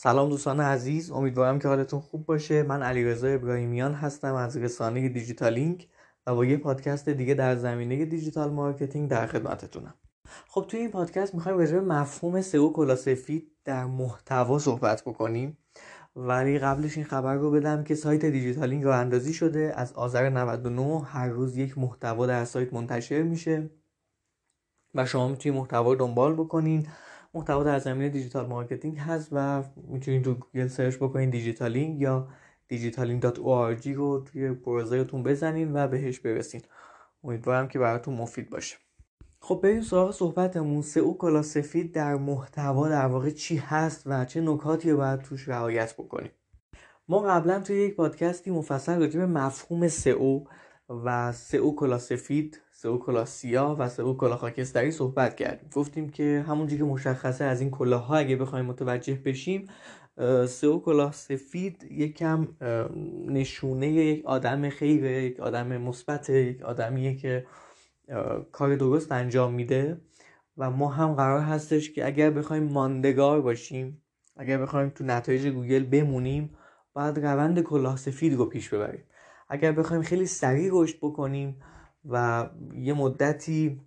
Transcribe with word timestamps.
سلام 0.00 0.28
دوستان 0.28 0.60
عزیز 0.60 1.10
امیدوارم 1.10 1.58
که 1.58 1.68
حالتون 1.68 2.00
خوب 2.00 2.26
باشه. 2.26 2.62
من 2.62 2.82
علیرضا 2.82 3.26
ابراهیمیان 3.26 3.94
هستم 3.94 4.34
از 4.34 4.56
رسانه 4.56 5.08
دیجیتالینک 5.08 5.88
و 6.26 6.34
با 6.34 6.44
یه 6.44 6.56
پادکست 6.56 7.08
دیگه 7.08 7.34
در 7.34 7.56
زمینه 7.56 8.04
digital 8.04 8.50
marketing 8.50 9.10
در 9.10 9.26
خدمتتونم. 9.26 9.94
خب 10.48 10.64
توی 10.68 10.80
این 10.80 10.90
پادکست 10.90 11.34
می‌خوایم 11.34 11.58
راجع 11.58 11.72
به 11.72 11.80
مفهوم 11.80 12.40
SEO 12.40 12.72
کلاه 12.72 12.96
سفید 12.96 13.52
در 13.64 13.84
محتوا 13.84 14.58
صحبت 14.58 15.02
بکنیم. 15.02 15.58
ولی 16.16 16.58
قبلش 16.58 16.96
این 16.96 17.06
خبر 17.06 17.34
رو 17.34 17.50
بدم 17.50 17.84
که 17.84 17.94
سایت 17.94 18.24
دیجیتالینک 18.24 18.84
راه 18.84 18.90
اندازی 18.90 19.32
شده. 19.32 19.72
از 19.76 19.92
آذر 19.92 20.30
99 20.30 21.04
هر 21.04 21.28
روز 21.28 21.56
یک 21.56 21.78
محتوا 21.78 22.26
در 22.26 22.44
سایت 22.44 22.72
منتشر 22.72 23.22
میشه 23.22 23.70
و 24.94 25.06
شما 25.06 25.28
می‌تونید 25.28 25.58
محتوا 25.58 25.94
دنبال 25.94 26.34
بکنین. 26.34 26.86
محتوا 27.34 27.64
در 27.64 27.78
زمینه 27.78 28.08
digital 28.08 28.46
marketing 28.46 28.98
هست 28.98 29.28
و 29.32 29.62
می‌تونید 29.76 30.24
تو 30.24 30.34
گوگل 30.34 30.66
search 30.66 30.96
بکنین 30.96 31.30
دیجیتالینگ 31.30 32.00
یا 32.00 32.28
digitaling.org 32.72 33.86
رو 33.86 34.20
توی 34.20 34.50
browser 34.52 35.01
تون 35.01 35.22
بزنین 35.22 35.70
و 35.76 35.88
بهش 35.88 36.18
برسین. 36.20 36.62
امیدوارم 37.24 37.68
که 37.68 37.78
براتون 37.78 38.14
مفید 38.14 38.50
باشه. 38.50 38.76
خب 39.40 39.60
بریم 39.62 39.82
سراغ 39.82 40.10
صحبتمون. 40.10 40.82
سئو 40.82 41.14
کلاه 41.14 41.42
سفید 41.42 41.92
در 41.92 42.14
محتوا 42.14 42.88
در 42.88 43.06
واقع 43.06 43.30
چی 43.30 43.56
هست 43.56 44.02
و 44.06 44.24
چه 44.24 44.40
نکاتی 44.40 44.90
رو 44.90 44.96
باید 44.96 45.20
توش 45.20 45.48
رعایت 45.48 45.94
بکنیم؟ 45.94 46.30
ما 47.08 47.20
قبلا 47.20 47.60
توی 47.60 47.76
یک 47.76 47.96
پادکستی 47.96 48.50
مفصل 48.50 49.00
راجع 49.00 49.20
به 49.20 49.26
مفهوم 49.26 49.88
سئو 49.88 50.44
و 50.88 51.32
سئو 51.32 51.74
کلاه 51.74 51.98
سفید 51.98 52.60
سئو 52.70 52.98
کلاه 52.98 53.24
سیاه 53.24 53.78
و 53.78 53.88
سئو 53.88 54.16
کلاه 54.16 54.36
خاکستری 54.36 54.90
صحبت 54.90 55.36
کردیم. 55.36 55.70
گفتیم 55.74 56.08
که 56.08 56.44
همونجوری 56.48 56.78
که 56.78 56.84
مشخصه 56.84 57.44
از 57.44 57.60
این 57.60 57.70
کلاه‌ها 57.70 58.16
اگه 58.16 58.36
بخوایم 58.36 58.64
متوجه 58.64 59.14
بشیم 59.14 59.66
سئو 60.48 60.80
کلا 60.80 61.12
سفید 61.12 61.84
یکم 61.90 62.48
نشونه 63.26 63.88
یک 63.88 64.26
آدم 64.26 64.68
خیره 64.68 65.22
یک 65.22 65.40
آدم 65.40 65.76
مثبت 65.76 66.30
یک 66.30 66.62
آدمیه 66.62 67.16
که 67.16 67.46
کار 68.52 68.76
درست 68.76 69.12
انجام 69.12 69.54
میده 69.54 70.00
و 70.56 70.70
ما 70.70 70.88
هم 70.88 71.14
قرار 71.14 71.40
هستش 71.40 71.92
که 71.92 72.06
اگر 72.06 72.30
بخوایم 72.30 72.62
ماندگار 72.62 73.40
باشیم 73.40 74.02
اگر 74.36 74.58
بخوایم 74.58 74.88
تو 74.88 75.04
نتایج 75.04 75.46
گوگل 75.46 75.84
بمونیم 75.84 76.50
باید 76.92 77.18
روند 77.18 77.62
کلاه 77.62 77.96
سفید 77.96 78.34
رو 78.34 78.46
پیش 78.46 78.68
ببریم. 78.68 79.04
اگر 79.48 79.72
بخوایم 79.72 80.02
خیلی 80.02 80.26
سریع 80.26 80.70
رشد 80.72 80.96
بکنیم 81.02 81.60
و 82.10 82.48
یه 82.74 82.92
مدتی 82.92 83.80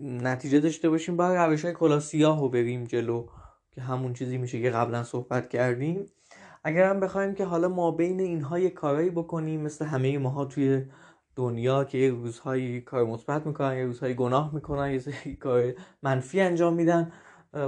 نتیجه 0.00 0.60
داشته 0.60 0.90
باشیم 0.90 1.16
باید 1.16 1.38
روش 1.38 1.64
های 1.64 1.74
کلاه 1.74 2.00
سیاه 2.00 2.40
رو 2.40 2.48
بریم 2.48 2.84
جلو 2.84 3.26
که 3.70 3.80
همون 3.80 4.12
چیزی 4.12 4.38
میشه 4.38 4.62
که 4.62 4.70
قبلا 4.70 5.02
صحبت 5.02 5.48
کردیم. 5.48 6.06
اگر 6.64 6.90
هم 6.90 7.00
بخوایم 7.00 7.34
که 7.34 7.44
حالا 7.44 7.68
ما 7.68 7.90
بین 7.90 8.20
اینها 8.20 8.58
یه 8.58 8.70
کارایی 8.70 9.10
بکنیم 9.10 9.60
مثل 9.60 9.84
همه 9.84 10.18
ماها 10.18 10.44
توی 10.44 10.84
دنیا 11.36 11.84
که 11.84 11.98
یه 11.98 12.10
روزهایی 12.10 12.80
کار 12.80 13.04
مثبت 13.04 13.46
می‌کنن 13.46 13.76
یه 13.76 13.84
روزهایی 13.84 14.14
گناه 14.14 14.54
می‌کنن 14.54 15.00
یه 15.26 15.36
کار 15.36 15.72
منفی 16.02 16.40
انجام 16.40 16.74
میدن 16.74 17.12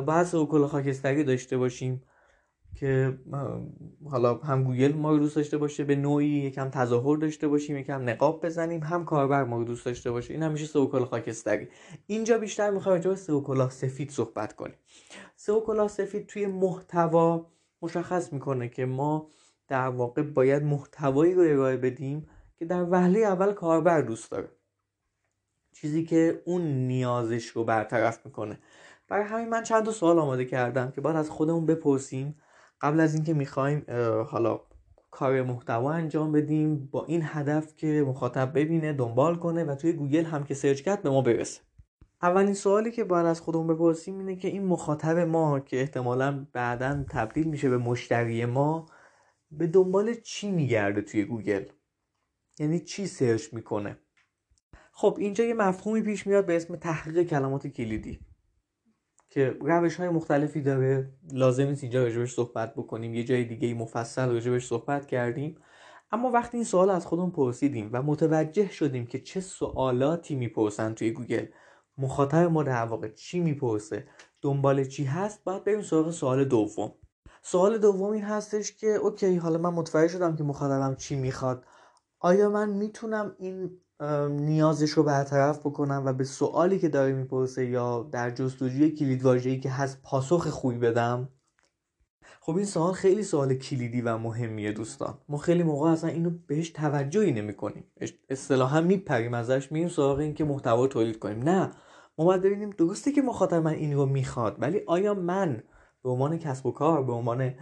بعض 0.06 0.34
کل 0.34 0.66
خاکستری 0.66 1.24
داشته 1.24 1.58
باشیم. 1.58 2.02
که 2.76 3.18
حالا 4.10 4.34
هم 4.34 4.64
گوگل 4.64 4.92
ما 4.92 5.10
رو 5.10 5.18
دوست 5.18 5.36
داشته 5.36 5.58
باشه 5.58 5.84
به 5.84 5.96
نوعی 5.96 6.26
یکم 6.26 6.70
تظاهر 6.70 7.16
داشته 7.16 7.48
باشیم 7.48 7.76
یکم 7.76 8.08
نقاب 8.08 8.46
بزنیم 8.46 8.82
هم 8.82 9.04
کاربر 9.04 9.44
ما 9.44 9.58
رو 9.58 9.64
دوست 9.64 9.84
داشته 9.84 10.10
باشه. 10.10 10.34
این 10.34 10.42
همیشه 10.42 10.66
سوکل 10.66 11.04
خاکستری. 11.04 11.68
اینجا 12.06 12.38
بیشتر 12.38 12.70
می‌خوایم 12.70 12.96
راجع 12.96 13.10
به 13.10 13.16
سئو 13.16 13.42
کلاه 13.42 13.68
سفید 13.68 14.10
صحبت 14.10 14.52
کنیم. 14.52 14.74
سئو 15.36 15.62
کلاه 15.62 15.88
سفید 15.88 16.26
توی 16.26 16.46
محتوا 16.46 17.46
مشخص 17.82 18.32
می‌کنه 18.32 18.68
که 18.68 18.86
ما 18.86 19.28
در 19.68 19.88
واقع 19.88 20.22
باید 20.22 20.62
محتوایی 20.62 21.34
رو 21.34 21.42
ارائه 21.42 21.76
بدیم 21.76 22.26
که 22.58 22.64
در 22.64 22.86
وهله 22.90 23.18
اول 23.18 23.52
کاربر 23.52 24.00
دوست 24.00 24.30
داره. 24.30 24.48
چیزی 25.72 26.04
که 26.04 26.42
اون 26.44 26.62
نیازش 26.62 27.46
رو 27.46 27.64
برطرف 27.64 28.26
می‌کنه. 28.26 28.58
برای 29.08 29.24
همین 29.24 29.48
من 29.48 29.62
چند 29.62 29.84
تا 29.84 29.90
سوال 29.90 30.18
آماده 30.18 30.44
کردم 30.44 30.90
که 30.90 31.00
باید 31.00 31.16
از 31.16 31.30
خودمون 31.30 31.66
بپرسیم. 31.66 32.34
قبل 32.80 33.00
از 33.00 33.14
اینکه 33.14 33.34
می‌خوایم 33.34 33.84
حالا 34.28 34.60
کار 35.10 35.42
محتوا 35.42 35.92
انجام 35.92 36.32
بدیم 36.32 36.86
با 36.86 37.04
این 37.04 37.20
هدف 37.24 37.76
که 37.76 38.04
مخاطب 38.06 38.58
ببینه 38.58 38.92
دنبال 38.92 39.36
کنه 39.36 39.64
و 39.64 39.74
توی 39.74 39.92
گوگل 39.92 40.24
هم 40.24 40.44
که 40.44 40.54
search 40.54 40.80
کرد 40.80 41.02
به 41.02 41.10
ما 41.10 41.22
برسه. 41.22 41.60
اولین 42.22 42.54
سوالی 42.54 42.90
که 42.90 43.04
باید 43.04 43.26
از 43.26 43.40
خودمون 43.40 43.66
بپرسیم 43.66 44.18
اینه 44.18 44.36
که 44.36 44.48
این 44.48 44.66
مخاطب 44.66 45.18
ما 45.18 45.60
که 45.60 45.80
احتمالا 45.80 46.46
بعدا 46.52 47.04
تبدیل 47.10 47.46
میشه 47.46 47.70
به 47.70 47.78
مشتری 47.78 48.44
ما 48.44 48.86
به 49.50 49.66
دنبال 49.66 50.14
چی 50.14 50.50
میگرده 50.50 51.02
توی 51.02 51.24
گوگل؟ 51.24 51.64
یعنی 52.58 52.80
چی 52.80 53.06
search 53.06 53.54
می‌کنه؟ 53.54 53.98
خب 54.92 55.16
اینجا 55.20 55.44
یه 55.44 55.54
مفهومی 55.54 56.02
پیش 56.02 56.26
میاد 56.26 56.46
به 56.46 56.56
اسم 56.56 56.76
تحقیق 56.76 57.22
کلمات 57.28 57.66
کلیدی. 57.66 58.20
که 59.28 59.56
روش 59.60 59.96
های 59.96 60.08
مختلفی 60.08 60.60
داره. 60.60 61.12
لازم 61.32 61.66
نیست 61.66 61.82
اینجا 61.82 62.04
راجبش 62.04 62.34
صحبت 62.34 62.74
بکنیم. 62.74 63.14
یه 63.14 63.24
جای 63.24 63.44
دیگه 63.44 63.74
مفصل 63.74 64.28
راجبش 64.28 64.66
صحبت 64.66 65.06
کردیم. 65.06 65.58
اما 66.12 66.30
وقتی 66.30 66.56
این 66.56 66.64
سوال 66.64 66.90
از 66.90 67.06
خودمون 67.06 67.30
پرسیدیم 67.30 67.90
و 67.92 68.02
متوجه 68.02 68.70
شدیم 68.70 69.06
که 69.06 69.20
چه 69.20 69.40
سوالاتی 69.40 70.34
می‌پرسن 70.34 70.94
توی 70.94 71.10
گوگل 71.10 71.46
مخاطب 71.98 72.36
ما 72.36 72.62
در 72.62 72.84
واقع 72.84 73.08
چی 73.08 73.40
می‌پرسه 73.40 74.08
دنبال 74.42 74.84
چی 74.84 75.04
هست 75.04 75.44
باید 75.44 75.64
بریم 75.64 75.82
سراغ 75.82 76.10
سوال 76.10 76.44
دوم. 76.44 76.92
سوال 77.42 77.78
دوم 77.78 78.10
این 78.10 78.22
هستش 78.22 78.72
که 78.76 78.86
اوکی 78.86 79.36
حالا 79.36 79.58
من 79.58 79.70
متوجه 79.70 80.12
شدم 80.12 80.36
که 80.36 80.44
مخاطبم 80.44 80.94
چی 80.94 81.16
می‌خواد. 81.16 81.64
آیا 82.20 82.50
من 82.50 82.70
می‌تونم 82.70 83.36
این 83.38 83.80
نیازش 84.30 84.90
رو 84.90 85.02
برطرف 85.02 85.58
بکنم 85.58 86.02
و 86.06 86.12
به 86.12 86.24
سوالی 86.24 86.78
که 86.78 86.88
داره 86.88 87.12
می‌پرسه 87.12 87.66
یا 87.66 88.08
در 88.12 88.30
جستجوی 88.30 88.90
کلید 88.90 89.60
که 89.60 89.70
هست 89.70 90.02
پاسخ 90.02 90.48
خوبی 90.48 90.78
بدم؟ 90.78 91.28
خب 92.40 92.56
این 92.56 92.66
سوال 92.66 92.92
خیلی 92.92 93.22
سوال 93.22 93.54
کلیدی 93.54 94.00
و 94.00 94.18
مهمیه 94.18 94.72
دوستان. 94.72 95.18
ما 95.28 95.38
خیلی 95.38 95.62
موقع 95.62 95.90
اصلا 95.90 96.10
اینو 96.10 96.30
بهش 96.46 96.70
توجهی 96.70 97.32
نمی 97.32 97.54
کنیم 97.54 97.84
اصطلاحا 98.28 98.80
میپریم 98.80 99.34
ازش 99.34 99.72
میریم 99.72 99.88
سراغ 99.88 100.18
این 100.18 100.34
که 100.34 100.44
محتوا 100.44 100.86
تولید 100.86 101.18
کنیم. 101.18 101.42
نه. 101.42 101.72
ما 102.18 102.24
باید 102.24 102.42
ببینیم 102.42 102.70
درسته 102.70 103.12
که 103.12 103.22
مخاطب 103.22 103.56
من 103.56 103.74
این 103.74 103.94
رو 103.94 104.06
می‌خواد 104.06 104.56
ولی 104.58 104.80
آیا 104.86 105.14
من 105.14 105.62
به 106.02 106.10
عنوان 106.10 106.38
کسب 106.38 106.66
و 106.66 106.72
کار 106.72 107.02
به 107.02 107.12
عنوان 107.12 107.54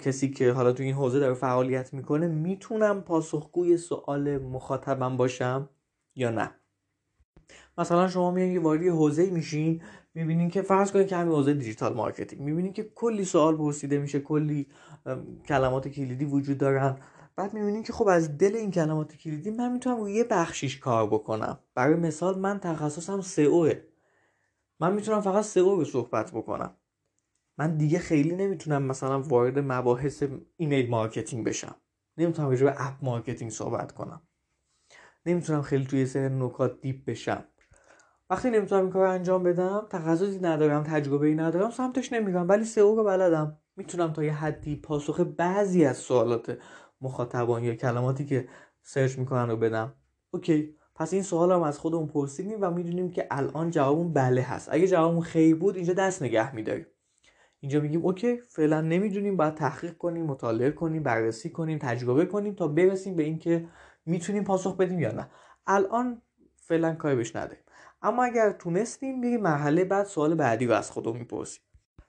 کسی 0.00 0.30
که 0.30 0.52
حالا 0.52 0.72
تو 0.72 0.82
این 0.82 0.94
حوزه 0.94 1.20
داره 1.20 1.34
فعالیت 1.34 1.94
می‌کنه 1.94 2.28
می‌تونم 2.28 3.00
پاسخگوی 3.00 3.76
سوال 3.76 4.38
مخاطبم 4.38 5.16
باشم 5.16 5.68
یا 6.14 6.30
نه؟ 6.30 6.50
مثلا 7.78 8.08
شما 8.08 8.30
میان 8.30 8.48
یه 8.48 8.60
وارد 8.60 8.82
حوزه 8.82 9.30
میشین 9.30 9.82
می‌بینین 10.14 10.50
که 10.50 10.62
فرض 10.62 10.92
کنید 10.92 11.06
که 11.06 11.16
همین 11.16 11.34
حوزه 11.34 11.54
digital 11.54 11.94
marketing 11.94 12.42
می‌بینین 12.42 12.72
که 12.72 12.82
کلی 12.94 13.24
سوال 13.24 13.56
پرسیده 13.56 13.98
میشه 13.98 14.20
کلی 14.20 14.66
کلمات 15.48 15.88
کلیدی 15.88 16.24
وجود 16.24 16.58
دارن. 16.58 16.96
بعد 17.36 17.54
می‌بینین 17.54 17.82
که 17.82 17.92
خب 17.92 18.08
از 18.08 18.38
دل 18.38 18.56
این 18.56 18.70
کلمات 18.70 19.16
کلیدی 19.16 19.50
من 19.50 19.72
می‌تونم 19.72 20.00
روی 20.00 20.12
یه 20.12 20.24
بخشیش 20.24 20.78
کار 20.78 21.06
بکنم. 21.06 21.58
برای 21.74 21.94
مثال 21.94 22.38
من 22.38 22.58
تخصصم 22.58 23.20
سئوه. 23.20 23.72
من 24.80 24.92
می‌تونم 24.92 25.20
فقط 25.20 25.44
سئو 25.44 25.76
رو 25.76 25.84
صحبت 25.84 26.30
بکنم. 26.30 26.76
من 27.58 27.76
دیگه 27.76 27.98
خیلی 27.98 28.36
نمی‌تونم 28.36 28.82
مثلا 28.82 29.20
وارد 29.20 29.58
مباحث 29.58 30.24
email 30.56 30.90
marketing 30.90 31.46
بشم. 31.46 31.74
نمی‌تونم 32.16 32.48
راجع 32.48 32.64
به 32.64 32.74
app 32.86 32.94
marketing 33.02 33.50
صحبت 33.50 33.92
کنم. 33.92 34.22
نمی‌تونم 35.26 35.62
خیلی 35.62 35.84
توی 35.84 36.06
سری 36.06 36.28
نکات 36.28 36.80
deep 36.80 37.04
بشم. 37.04 37.44
وقتی 38.30 38.50
نمی‌تونم 38.50 38.82
این 38.82 38.90
کار 38.92 39.06
انجام 39.06 39.42
بدم 39.42 39.86
تخصصی 39.90 40.38
ندارم 40.38 40.82
تجربه 40.82 41.26
ای 41.26 41.34
ندارم 41.34 41.70
سمتش 41.70 42.12
نمیرم 42.12 42.48
ولی 42.48 42.64
سئو 42.64 42.96
رو 42.96 43.04
بلدم. 43.04 43.58
می‌تونم 43.76 44.12
تا 44.12 44.24
یه 44.24 44.32
حدی 44.32 44.76
پاسخ 44.76 45.20
بعضی 45.20 45.84
از 45.84 45.96
سوالات 45.96 46.58
مخاطبان 47.00 47.64
یا 47.64 47.74
کلماتی 47.74 48.26
که 48.26 48.48
search 48.82 49.18
می‌کنن 49.18 49.48
رو 49.48 49.56
بدم. 49.56 49.94
okay 50.30 50.76
پس 50.94 51.12
این 51.12 51.22
سوال 51.22 51.52
هم 51.52 51.62
از 51.62 51.78
خودمون 51.78 52.06
پرسیدیم 52.06 52.58
و 52.60 52.70
می‌دونیم 52.70 53.10
که 53.10 53.26
الان 53.30 53.70
جوابمون 53.70 54.12
بله 54.12 54.42
هست. 54.42 54.68
اگه 54.72 54.86
جوابمون 54.86 55.22
خیر 55.22 55.56
بود 55.56 55.76
اینجا 55.76 55.92
دست 55.92 56.22
نگه 56.22 56.54
میداریم. 56.54 56.86
اینجا 57.62 57.80
میگیم 57.80 58.06
okay 58.06 58.36
فعلا 58.48 58.80
نمی‌دونیم 58.80 59.36
باید 59.36 59.54
تحقیق 59.54 59.96
کنیم 59.96 60.26
مطالعه 60.26 60.70
کنیم 60.70 61.02
بررسی 61.02 61.50
کنیم 61.50 61.78
تجربه 61.78 62.26
کنیم 62.26 62.54
تا 62.54 62.68
برسیم 62.68 63.16
به 63.16 63.22
اینکه 63.22 63.68
می‌تونیم 64.06 64.44
پاسخ 64.44 64.76
بدیم 64.76 65.00
یا 65.00 65.12
نه. 65.12 65.30
الان 65.66 66.22
فعلا 66.56 66.94
کاری 66.94 67.16
بهش 67.16 67.36
نداریم. 67.36 67.62
اما 68.02 68.24
اگر 68.24 68.52
تونستیم 68.52 69.20
بریم 69.20 69.40
مرحله 69.40 69.84
بعد 69.84 70.06
سوال 70.06 70.34
بعدی 70.34 70.66
رو 70.66 70.74
از 70.74 70.90
خودمون 70.90 71.18
می‌پرسیم. 71.18 71.62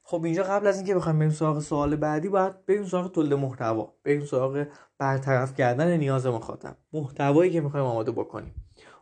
خب 0.03 0.23
اینجا 0.23 0.43
قبل 0.43 0.67
از 0.67 0.77
اینکه 0.77 0.95
بخوایم 0.95 1.19
بریم 1.19 1.31
سراغ 1.31 1.59
سوال 1.59 1.95
بعدی 1.95 2.29
باید 2.29 2.65
بریم 2.65 2.85
سراغ 2.85 3.11
تولید 3.11 3.33
محتوا. 3.33 3.93
بریم 4.03 4.25
سراغ 4.25 4.65
برطرف 4.97 5.53
کردن 5.53 5.97
نیاز 5.97 6.27
مخاطب. 6.27 6.77
محتوایی 6.93 7.51
که 7.51 7.61
می‌خوایم 7.61 7.85
آماده 7.85 8.11
بکنیم. 8.11 8.55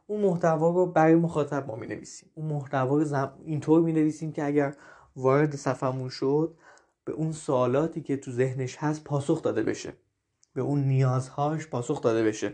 اون 0.07 0.21
محتوا 0.21 0.69
رو 0.69 0.85
برای 0.85 1.15
مخاطب 1.15 1.67
ما 1.67 1.75
می‌نویسیم. 1.75 2.29
اون 2.35 2.47
محتوا 2.47 2.97
رو 2.97 3.03
زم... 3.03 3.33
اینطور 3.45 3.81
می‌نویسیم 3.81 4.31
که 4.31 4.45
اگر 4.45 4.75
وارد 5.15 5.55
صفحمون 5.55 6.09
شد 6.09 6.57
به 7.05 7.13
اون 7.13 7.31
سوالاتی 7.31 8.01
که 8.01 8.17
تو 8.17 8.31
ذهنش 8.31 8.75
هست 8.79 9.03
پاسخ 9.03 9.41
داده 9.41 9.63
بشه. 9.63 9.93
به 10.53 10.61
اون 10.61 10.83
نیازهاش 10.83 11.67
پاسخ 11.67 12.01
داده 12.01 12.23
بشه. 12.23 12.53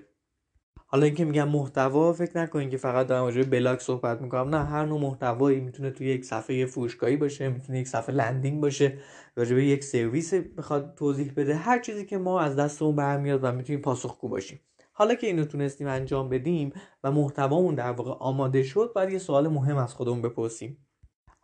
حالا 0.89 1.06
اینکه 1.06 1.25
میگم 1.25 1.50
محتوا 1.50 2.13
فکر 2.13 2.38
نکنین 2.38 2.69
که 2.69 2.77
فقط 2.77 3.07
در 3.07 3.21
مورد 3.21 3.50
بلاگ 3.50 3.80
صحبت 3.80 4.21
می‌کنم. 4.21 4.56
نه 4.56 4.65
هر 4.65 4.86
نوع 4.86 5.01
محتوایی 5.01 5.59
می‌تونه 5.59 5.92
توی 5.92 6.07
یک 6.07 6.25
صفحه 6.25 6.65
فروشگاهی 6.65 7.18
باشه 7.18 7.50
می‌تونه 7.50 7.80
یک 7.80 7.88
صفحه 7.88 8.15
landing 8.16 8.62
باشه 8.62 8.98
راجع 9.36 9.56
به 9.56 9.65
یک 9.65 9.83
سرویس 9.83 10.33
بخواد 10.33 10.95
توضیح 10.95 11.33
بده. 11.38 11.56
هر 11.56 11.80
چیزی 11.80 12.06
که 12.06 12.18
ما 12.18 12.39
از 12.39 12.56
دستمون 12.56 12.95
برمیاد 12.95 13.39
و 13.44 13.51
می‌تونیم 13.51 13.81
پاسخگو 13.81 14.30
باشیم. 14.30 14.59
حالا 14.92 15.15
که 15.15 15.27
اینو 15.27 15.45
تونستیم 15.45 15.88
انجام 15.88 16.30
بدیم 16.30 16.74
و 17.04 17.12
محتوامون 17.12 17.75
در 17.75 17.92
واقع 17.92 18.12
آماده 18.12 18.63
شد 18.63 18.92
باید 18.95 19.09
یه 19.09 19.19
سوال 19.19 19.48
مهم 19.48 19.77
از 19.77 19.94
خودمون 19.94 20.21
بپرسیم. 20.21 20.87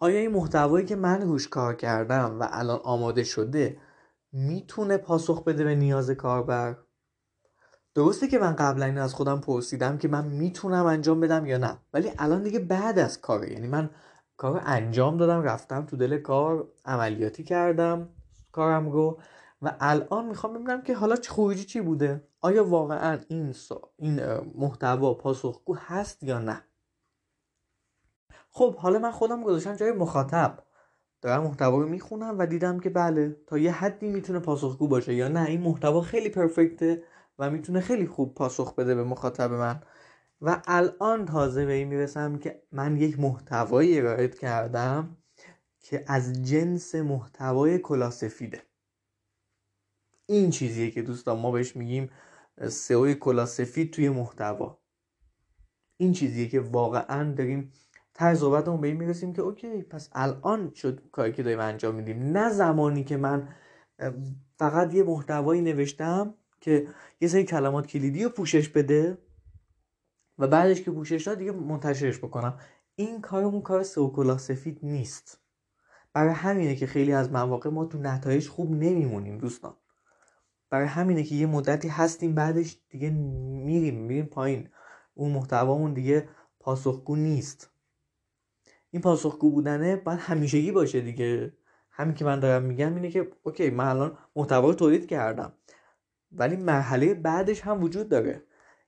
آیا 0.04 0.20
این 0.20 0.32
محتوایی 0.32 0.86
که 0.86 0.96
من 0.96 1.22
روش 1.22 1.48
کار 1.48 1.76
کردم 1.76 2.40
و 2.40 2.48
الان 2.52 2.80
آماده 2.84 3.24
شده 3.24 3.78
می‌تونه 4.32 4.98
پاسخ 4.98 5.44
بده 5.44 5.64
به 5.64 5.76
نیاز 5.76 6.10
کاربر؟ 6.12 6.78
درسته 7.96 8.28
که 8.28 8.40
من 8.40 8.56
قبلا 8.56 8.86
این 8.86 8.98
از 8.98 9.14
خودم 9.14 9.42
پرسیدم 9.42 9.98
که 9.98 10.08
من 10.08 10.28
می‌تونم 10.28 10.86
انجام 10.86 11.20
بدم 11.20 11.46
یا 11.46 11.58
نه 11.58 11.78
ولی 11.94 12.12
الان 12.18 12.44
دیگه 12.44 12.60
بعد 12.60 13.00
از 13.00 13.22
کاره 13.22 13.52
یعنی 13.52 13.68
من 13.68 13.90
کار 14.38 14.62
انجام 14.66 15.18
دادم 15.18 15.42
رفتم 15.42 15.86
تو 15.86 15.98
دل 15.98 16.18
کار 16.18 16.68
عملیاتی 16.86 17.44
کردم 17.44 18.10
کارم 18.52 18.90
رو 18.90 19.20
و 19.62 19.76
الان 19.80 20.26
می‌خوام 20.26 20.54
ببینم 20.54 20.82
که 20.82 20.96
حالا 20.96 21.16
خروجی 21.30 21.64
چی 21.64 21.82
بوده؟ 21.82 22.28
آیا 22.42 22.66
واقعا 22.66 23.20
این 23.28 23.56
این 23.98 24.22
محتوا 24.56 25.14
پاسخگو 25.14 25.76
هست 25.76 26.24
یا 26.24 26.40
نه؟ 26.40 26.62
خب 28.56 28.76
حالا 28.76 29.00
من 29.00 29.12
خودم 29.12 29.44
گذاشتم 29.44 29.76
جای 29.76 29.92
مخاطب. 29.92 30.64
دارم 31.22 31.44
محتوا 31.44 31.78
رو 31.78 31.90
می‌خونم 31.90 32.40
و 32.40 32.46
دیدم 32.46 32.80
که 32.80 32.90
بله 32.90 33.38
تا 33.48 33.58
یه 33.58 33.72
حدی 33.72 34.08
می‌تونه 34.08 34.40
پاسخگو 34.40 34.88
باشه 34.88 35.14
یا 35.14 35.28
نه. 35.28 35.46
این 35.46 35.62
محتوا 35.62 36.02
خیلی 36.02 36.30
پرفکته 36.30 37.04
و 37.40 37.50
می‌تونه 37.50 37.80
خیلی 37.80 38.08
خوب 38.08 38.36
پاسخ 38.36 38.76
بده 38.76 38.96
به 38.96 39.04
مخاطب 39.04 39.54
من. 39.54 39.82
و 40.42 40.62
الان 40.68 41.26
تازه 41.26 41.66
به 41.66 41.74
این 41.74 41.88
می‌رسم 41.88 42.38
که 42.38 42.64
من 42.72 42.98
یک 42.98 43.20
محتوایی 43.20 44.00
ارائه 44.00 44.28
کردم 44.28 45.18
که 45.80 46.04
از 46.08 46.44
جنس 46.44 46.96
محتوای 46.96 47.80
کلاسفیده 47.80 48.62
این 50.26 50.50
چیزیه 50.50 50.92
که 50.92 51.02
دوستان 51.02 51.40
ما 51.40 51.52
بهش 51.52 51.76
میگیم 51.76 52.10
سئو 52.70 53.14
کلاسفید 53.14 53.94
توی 53.94 54.10
محتوا. 54.10 54.80
این 55.98 56.14
چیزیه 56.14 56.48
که 56.48 56.60
واقعا 56.60 57.34
داریم 57.34 57.72
ته 58.14 58.36
صحبتمون 58.36 58.82
به 58.82 58.88
این 58.88 58.98
می‌رسیم 58.98 59.34
که 59.34 59.42
اوکی 59.42 59.82
پس 59.82 60.10
الان 60.14 60.72
شد 60.76 61.02
کاری 61.12 61.32
که 61.32 61.44
داریم 61.44 61.60
انجام 61.60 61.96
میدیم. 61.96 62.24
نه 62.24 62.50
زمانی 62.50 63.04
که 63.04 63.18
من 63.18 63.50
فقط 64.58 64.94
یه 64.94 65.04
محتوایی 65.04 65.62
نوشتم 65.62 66.34
که 66.62 66.88
یه 67.22 67.28
سری 67.28 67.44
کلمات 67.44 67.88
کلیدی 67.88 68.24
رو 68.24 68.30
پوشش 68.30 68.70
بده 68.70 69.18
و 70.38 70.48
بعدش 70.48 70.82
که 70.82 70.92
پوشش 70.92 71.28
داد 71.28 71.38
دیگه 71.38 71.52
منتشرش 71.52 72.18
بکنم. 72.18 72.60
این 72.96 73.22
کارمون 73.22 73.62
کار 73.62 73.84
سوکولا 73.84 74.38
سفید 74.38 74.80
نیست. 74.84 75.40
برای 76.14 76.34
همینه 76.34 76.76
که 76.76 76.88
خیلی 76.88 77.14
از 77.14 77.32
مواقع 77.32 77.70
ما 77.70 77.86
تو 77.86 77.98
نتایج 77.98 78.48
خوب 78.48 78.72
نمیمونیم 78.72 79.38
دوستان. 79.38 79.74
برای 80.70 80.88
همینه 80.88 81.24
که 81.24 81.36
یه 81.36 81.46
مدتی 81.46 81.88
هستیم 81.88 82.36
بعدش 82.36 82.82
دیگه 82.90 83.10
میریم 83.10 83.96
میریم 83.96 84.26
پایین. 84.26 84.70
اون 85.14 85.32
محتوامون 85.32 85.94
دیگه 85.94 86.30
پاسخگو 86.60 87.16
نیست. 87.16 87.73
این 88.94 89.02
پاسخگو 89.02 89.52
بودنه 89.52 89.96
باید 89.96 90.20
همیشگی 90.20 90.72
باشه 90.72 91.02
دیگه. 91.02 91.54
همین 91.92 92.14
که 92.16 92.26
من 92.26 92.40
دارم 92.40 92.64
میگم 92.64 92.96
اینه 92.96 93.12
که 93.12 93.32
اوکی 93.44 93.70
من 93.70 93.86
الان 93.86 94.18
محتوا 94.36 94.68
رو 94.68 94.74
تولید 94.74 95.08
کردم 95.08 95.54
ولی 96.32 96.56
مرحله 96.56 97.14
بعدش 97.14 97.62
هم 97.62 97.84
وجود 97.84 98.10
داره. 98.10 98.44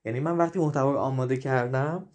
یعنی 0.05 0.19
من 0.19 0.37
وقتی 0.37 0.59
محتوا 0.59 0.91
رو 0.91 0.97
آماده 0.97 1.37
کردم 1.37 2.07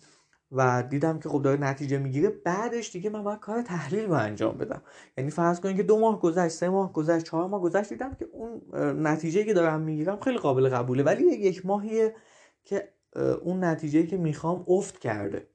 و 0.53 0.83
دیدم 0.83 1.19
که 1.19 1.29
خب 1.29 1.43
داره 1.43 1.61
نتیجه 1.61 1.99
می‌گیره 1.99 2.29
بعدش 2.29 2.93
دیگه 2.93 3.11
من 3.11 3.23
باید 3.23 3.39
کار 3.41 3.63
تحلیل 3.63 4.05
رو 4.05 4.13
انجام 4.13 4.59
بدم. 4.59 4.83
یعنی 5.19 5.31
فرض 5.31 5.61
کنید 5.61 5.77
که 5.77 5.83
دو 5.83 6.01
ماه 6.01 6.21
گذشت 6.21 6.53
سه 6.53 6.69
ماه 6.69 6.93
گذشت 6.93 7.25
چهار 7.25 7.49
ماه 7.49 7.61
گذشت 7.61 7.89
دیدم 7.89 8.15
که 8.15 8.29
اون 8.33 8.63
نتیجه 9.07 9.45
که 9.45 9.55
دارم 9.55 9.81
می‌گیرم 9.81 10.21
خیلی 10.21 10.39
قابل 10.39 10.69
قبوله. 10.69 11.03
ولی 11.03 11.25
یک 11.25 11.67
ماهیه 11.67 12.15
که 12.65 12.93
اون 13.43 13.65
نتیجه 13.65 14.07
که 14.07 14.17
می‌خوام 14.17 14.65
افت 14.69 14.99
کرده. 14.99 15.47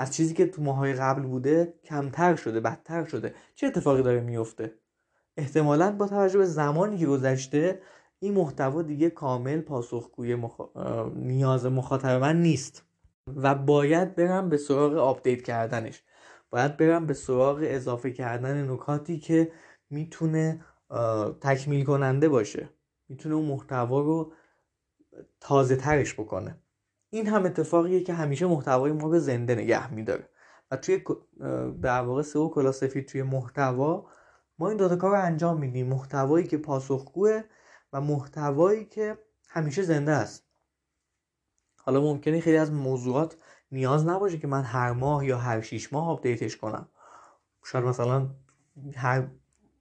از 0.00 0.14
چیزی 0.14 0.34
که 0.34 0.46
تو 0.46 0.62
ماهای 0.62 0.92
قبل 0.92 1.22
بوده 1.22 1.74
کمتر 1.84 2.36
شده 2.36 2.60
بدتر 2.60 3.04
شده. 3.04 3.34
چه 3.54 3.66
اتفاقی 3.66 4.02
داره 4.02 4.20
میفته؟ 4.20 4.74
احتمالا 5.36 5.92
با 5.92 6.06
توجه 6.06 6.38
به 6.38 6.46
زمانی 6.46 6.98
که 6.98 7.06
گذشته 7.06 7.82
این 8.18 8.34
محتوا 8.34 8.82
دیگه 8.82 9.10
کامل 9.10 9.60
پاسخگوی 9.60 10.34
مخ... 10.34 10.60
نیاز 11.14 11.66
مخاطب 11.66 12.20
من 12.20 12.42
نیست 12.42 12.84
و 13.36 13.54
باید 13.54 14.14
برم 14.14 14.48
به 14.48 14.56
سراغ 14.56 14.94
آپدیت 14.94 15.42
کردنش. 15.42 16.02
باید 16.50 16.76
برم 16.76 17.06
به 17.06 17.14
سراغ 17.14 17.58
اضافه 17.62 18.10
کردن 18.10 18.70
نکاتی 18.70 19.18
که 19.18 19.52
می‌تونه 19.90 20.64
تکمیل 21.40 21.84
کننده 21.84 22.28
باشه. 22.28 22.68
می‌تونه 23.08 23.34
اون 23.34 23.44
محتوا 23.44 24.00
رو 24.00 24.32
تازه 25.40 25.76
ترش 25.76 26.14
بکنه. 26.14 26.56
این 27.10 27.26
هم 27.26 27.44
اتفاقیه 27.44 28.00
که 28.00 28.12
همیشه 28.14 28.46
محتوای 28.46 28.92
ما 28.92 29.08
رو 29.08 29.18
زنده 29.18 29.54
نگه 29.54 29.94
میداره. 29.94 30.28
و 30.70 30.76
توی 30.76 31.04
در 31.82 32.02
واقع 32.02 32.22
سئو 32.22 32.48
کلاسفی 32.48 33.02
توی 33.02 33.22
محتوا 33.22 34.06
ما 34.58 34.68
این 34.68 34.76
دوتا 34.76 34.96
کار 34.96 35.10
رو 35.10 35.22
انجام 35.22 35.60
میدیم. 35.60 35.86
محتوایی 35.86 36.46
که 36.46 36.58
پاسخگوه 36.58 37.42
و 37.92 38.00
محتوایی 38.00 38.84
که 38.84 39.18
همیشه 39.48 39.82
زنده 39.82 40.12
است. 40.12 40.46
حالا 41.82 42.00
ممکنه 42.00 42.40
خیلی 42.40 42.56
از 42.56 42.72
موضوعات 42.72 43.36
نیاز 43.72 44.06
نباشه 44.06 44.38
که 44.38 44.46
من 44.46 44.62
هر 44.62 44.92
ماه 44.92 45.26
یا 45.26 45.38
هر 45.38 45.60
شیش 45.60 45.92
ماه 45.92 46.08
آپدیتش 46.08 46.56
کنم. 46.56 46.88
شاید 47.64 47.84
مثلا 47.84 48.26
هر 48.94 49.26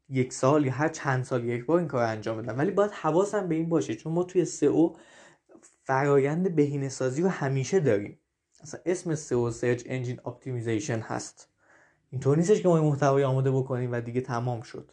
یک 0.09 0.33
سال 0.33 0.65
یا 0.65 0.71
هر 0.71 0.89
چند 0.89 1.23
سال 1.23 1.43
یک 1.43 1.65
بار 1.65 1.79
این 1.79 1.87
کار 1.87 2.03
انجام 2.03 2.41
بدم. 2.41 2.57
ولی 2.57 2.71
باید 2.71 2.91
حواسم 2.91 3.47
به 3.47 3.55
این 3.55 3.69
باشه. 3.69 3.95
چون 3.95 4.13
ما 4.13 4.23
توی 4.23 4.45
سئو 4.45 4.93
فرایند 5.89 6.55
بهینه 6.55 6.89
سازی 6.89 7.21
رو 7.21 7.29
همیشه 7.29 7.79
داریم. 7.79 8.19
اصلا 8.61 8.81
اسم 8.85 9.15
سئو 9.15 9.51
search 9.51 9.83
engine 9.85 10.19
optimization 10.25 10.99
هست. 10.99 11.49
اینطور 12.09 12.37
نیستش 12.37 12.61
که 12.61 12.67
ما 12.67 12.81
محتوای 12.81 13.23
آماده 13.23 13.51
بکنیم 13.51 13.91
و 13.91 14.01
دیگه 14.01 14.21
تمام 14.21 14.61
شد. 14.61 14.91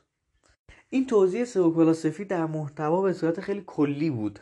این 0.89 1.07
توضیح 1.07 1.45
سئو 1.45 1.93
سفید 1.93 2.29
در 2.29 2.47
محتوا 2.47 3.03
به 3.03 3.13
صورت 3.13 3.41
خیلی 3.41 3.65
کلی 3.67 4.11
بود 4.11 4.39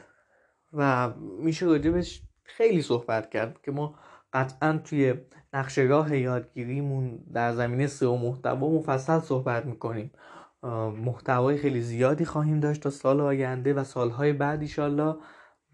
و 0.73 1.11
میشه 1.18 1.66
راجبش 1.66 2.23
خیلی 2.42 2.82
صحبت 2.82 3.30
کرد 3.30 3.62
که 3.62 3.70
ما 3.70 3.99
قطعا 4.32 4.80
توی 4.84 5.14
نقشه 5.54 5.99
راه 5.99 6.16
یادگیریمون 6.16 7.18
در 7.32 7.52
زمینه 7.52 7.87
سئو 7.87 8.16
محتوا 8.16 8.68
مفصل 8.68 9.20
صحبت 9.20 9.66
می‌کنیم. 9.66 10.11
محتوای 11.04 11.56
خیلی 11.56 11.80
زیادی 11.80 12.25
خواهیم 12.25 12.61
داشت 12.61 12.82
تا 12.82 12.90
سال 12.90 13.20
آینده 13.20 13.75
و 13.75 13.84
سالهای 13.84 14.32
بعد 14.32 14.61
ایشالله 14.61 15.16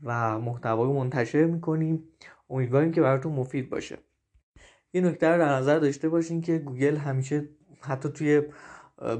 و 0.03 0.39
محتوای 0.39 0.93
منتشر 0.93 1.45
می‌کنیم. 1.45 2.05
امیدواریم 2.51 2.93
که 2.93 3.01
براتون 3.01 3.33
مفید 3.33 3.71
باشه. 3.71 3.99
یه 4.93 5.01
نکته 5.01 5.29
رو 5.29 5.39
در 5.39 5.49
نظر 5.49 5.79
داشته 5.79 6.09
باشین 6.09 6.41
که 6.41 6.59
گوگل 6.59 6.97
همیشه 6.97 7.49
حتی 7.81 8.09
توی 8.09 8.43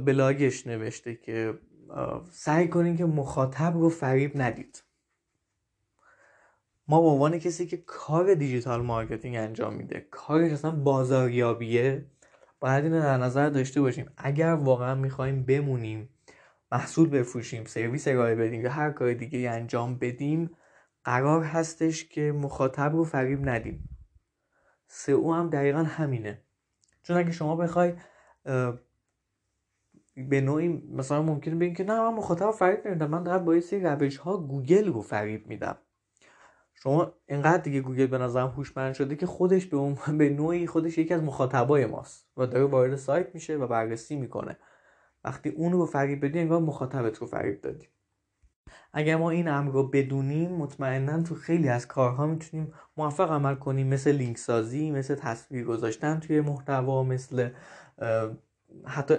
بلاگش 0.05 0.67
نوشته 0.67 1.15
که 1.15 1.59
سعی 2.31 2.69
کنین 2.69 2.97
که 2.97 3.05
مخاطب 3.05 3.73
رو 3.77 3.89
فریب 3.89 4.33
ندید. 4.35 4.85
ما 6.89 7.01
به 7.01 7.07
عنوان 7.07 7.39
کسی 7.39 7.67
که 7.67 7.77
کار 7.77 8.35
digital 8.35 8.83
marketing 8.83 9.37
انجام 9.37 9.75
میده 9.75 10.07
کارش 10.11 10.53
اصلا 10.53 10.71
بازاریابیه 10.71 12.07
باید 12.61 12.85
اینو 12.85 13.01
در 13.01 13.17
نظر 13.17 13.51
داشته 13.51 13.81
باشیم. 13.81 14.11
اگر 14.17 14.55
واقعا 14.55 14.95
می‌خوایم 14.95 15.43
بمونیم 15.43 16.09
محصول 16.73 17.09
بفروشیم 17.09 17.65
سرویس 17.65 18.09
ارائه 18.09 18.35
بدیم 18.35 18.61
یا 18.61 18.71
هر 18.71 18.91
کار 18.91 19.13
دیگه 19.13 19.51
انجام 19.51 19.99
بدیم 19.99 20.51
قرار 21.05 21.43
هستش 21.43 22.09
که 22.09 22.33
مخاطب 22.33 22.93
رو 22.97 23.05
فریب 23.05 23.49
ندیم. 23.49 23.89
سئو 24.87 25.33
هم 25.33 25.51
دقیقا 25.51 25.83
همینه. 25.83 26.43
چون 27.03 27.17
اگه 27.17 27.33
شما 27.33 27.57
بخوای 27.57 27.95
به 30.17 30.41
نوعی 30.41 30.69
مثلا 30.69 31.23
ممکنه 31.23 31.55
بگین 31.55 31.75
که 31.75 31.85
نه 31.85 32.01
من 32.01 32.15
مخاطب 32.15 32.51
فریب 32.51 32.89
نمیدم. 32.89 33.11
من 33.11 33.23
دارم 33.23 33.45
با 33.45 33.57
یه 33.57 33.63
روش 33.73 34.17
ها 34.17 34.37
گوگل 34.37 34.93
رو 34.93 35.03
فریب 35.03 35.47
میدم. 35.47 35.77
شما 36.75 37.13
اینقدر 37.27 37.63
دیگه 37.63 37.81
گوگل 37.81 38.07
به 38.07 38.19
نظرم 38.19 38.49
هوشمند 38.49 38.95
شده 38.95 39.17
که 39.17 39.27
خودش 39.27 39.67
به 39.67 39.77
اون 39.77 39.99
به 40.19 40.31
نوعی 40.31 40.67
خودش 40.67 40.99
یکی 40.99 41.15
از 41.15 41.23
مخاطبای 41.23 41.87
ماست 41.87 42.27
و 42.37 42.47
داره 42.47 42.65
وارد 42.65 42.97
سایت 42.97 43.35
میشه 43.35 43.57
و 43.57 43.67
بررسی 43.67 44.17
می‌کنه. 44.17 44.57
وقتی 45.25 45.49
اون 45.49 45.73
رو 45.73 45.87
فریب 45.87 46.25
بدی 46.25 46.39
انگار 46.39 46.61
مخاطبت 46.61 47.19
رو 47.19 47.27
فریب 47.27 47.61
دادی. 47.61 47.89
اگر 48.93 49.17
ما 49.17 49.31
این 49.31 49.49
امر 49.49 49.73
رو 49.73 49.89
بدونیم 49.89 50.53
مطمئنا 50.53 51.23
تو 51.23 51.35
خیلی 51.35 51.69
از 51.69 51.87
کارها 51.87 52.27
می‌تونیم 52.27 52.73
موفق 52.97 53.33
عمل 53.33 53.55
کنیم. 53.55 53.87
مثل 53.87 54.13
لینک 54.13 54.39
سازی 54.39 54.91
مثل 54.91 55.15
تصویر 55.15 55.65
گذاشتن 55.65 56.21
توی 56.21 56.41
محتوا 56.41 57.05
مثل 57.05 57.51
حتی 58.87 59.15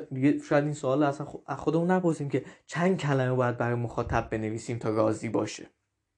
شاید 0.50 0.64
این 0.64 0.74
سوال 0.74 1.04
اصلا 1.04 1.28
خودمون 1.58 1.92
نپرسیم 1.92 2.30
که 2.30 2.46
چند 2.66 2.98
کلمه 2.98 3.36
باید 3.36 3.58
برای 3.58 3.76
مخاطب 3.76 4.30
بنویسیم 4.32 4.78
تا 4.78 4.90
راضی 4.90 5.30
باشه. 5.30 5.70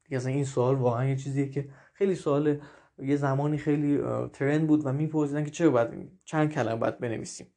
دیگه 0.03 0.17
اصلا 0.17 0.31
این 0.31 0.45
سوال 0.45 0.75
واقعا 0.75 1.05
یه 1.05 1.15
چیزیه 1.15 1.49
که 1.49 1.69
خیلی 1.93 2.15
سوال 2.15 2.61
یه 2.99 3.15
زمانی 3.15 3.57
خیلی 3.57 4.01
ترند 4.33 4.67
بود 4.67 4.85
و 4.85 4.93
میپرسیدن 4.93 5.43
که 5.43 5.51
چرا 5.51 5.69
باید 5.69 6.19
چند 6.25 6.51
کلمه 6.51 6.75
باید 6.75 6.99
بنویسیم. 6.99 7.47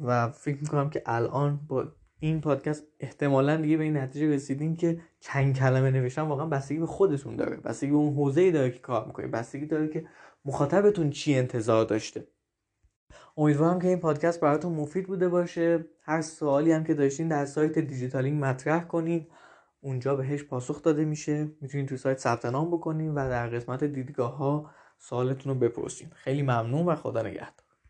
و 0.00 0.28
فکر 0.28 0.58
می‌کنم 0.60 0.90
که 0.90 1.02
الان 1.06 1.60
با 1.68 1.92
این 2.20 2.40
پادکست 2.40 2.86
احتمالا 3.00 3.56
دیگه 3.56 3.76
به 3.76 3.84
این 3.84 3.96
نتیجه 3.96 4.28
رسیدیم 4.28 4.76
که 4.76 5.00
چند 5.20 5.56
کلمه 5.56 5.90
نوشتن 5.90 6.22
واقعا 6.22 6.46
بستگی 6.46 6.78
به 6.78 6.86
خودتون 6.86 7.36
داره 7.36 7.56
بستگی 7.56 7.90
به 7.90 7.96
اون 7.96 8.14
حوزه 8.14 8.50
داره 8.50 8.70
که 8.70 8.78
کار 8.78 9.06
می‌کنید 9.06 9.30
بستگی 9.30 9.66
داره 9.66 9.88
که 9.88 10.06
مخاطبتون 10.44 11.10
چی 11.10 11.34
انتظار 11.34 11.84
داشته. 11.84 12.26
امیدوارم 13.36 13.78
که 13.78 13.88
این 13.88 14.00
پادکست 14.00 14.40
براتون 14.40 14.72
مفید 14.72 15.06
بوده 15.06 15.28
باشه. 15.28 15.84
هر 16.02 16.20
سوالی 16.22 16.72
هم 16.72 16.84
که 16.84 16.94
داشتین 16.94 17.28
در 17.28 17.44
سایت 17.44 17.78
دیجیتالینگ 17.78 18.44
مطرح 18.44 18.84
کنین. 18.84 19.26
اونجا 19.80 20.16
بهش 20.16 20.42
پاسخ 20.42 20.82
داده 20.82 21.04
میشه. 21.04 21.48
می‌تونید 21.60 21.88
تو 21.88 21.96
سایت 21.96 22.18
ثبت 22.18 22.44
نام 22.44 22.70
بکنین 22.70 23.14
و 23.14 23.28
در 23.28 23.48
قسمت 23.48 23.84
دیدگاه 23.84 24.36
ها 24.36 24.70
سوالتون 24.98 25.52
رو 25.52 25.58
بپرسین. 25.58 26.08
خیلی 26.14 26.42
ممنون 26.42 26.86
و 26.86 26.94
خدا 26.94 27.22
نگهدار. 27.22 27.69